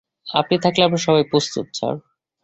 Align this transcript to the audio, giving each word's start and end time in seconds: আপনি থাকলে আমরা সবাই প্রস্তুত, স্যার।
আপনি 0.31 0.55
থাকলে 0.57 0.81
আমরা 0.83 0.97
সবাই 0.97 1.23
প্রস্তুত, 1.23 1.65
স্যার। 1.73 1.95